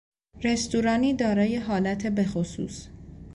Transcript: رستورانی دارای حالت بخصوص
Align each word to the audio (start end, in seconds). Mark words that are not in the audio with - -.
رستورانی 0.43 1.13
دارای 1.13 1.55
حالت 1.57 2.05
بخصوص 2.07 2.87